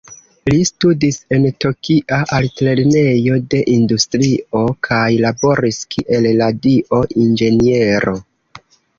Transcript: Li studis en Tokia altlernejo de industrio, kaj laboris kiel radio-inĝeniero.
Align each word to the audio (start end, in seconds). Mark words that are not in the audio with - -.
Li 0.49 0.59
studis 0.67 1.17
en 1.35 1.43
Tokia 1.63 2.17
altlernejo 2.37 3.35
de 3.53 3.59
industrio, 3.73 4.61
kaj 4.87 5.03
laboris 5.25 5.77
kiel 5.97 6.29
radio-inĝeniero. 6.39 8.15